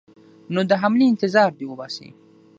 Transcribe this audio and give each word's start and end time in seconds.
نو 0.53 0.61
د 0.69 0.71
حملې 0.81 1.05
انتظار 1.09 1.49
دې 1.59 1.65
وباسي. 1.67 2.09